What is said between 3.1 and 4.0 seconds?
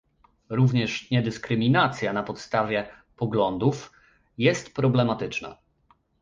"poglądów"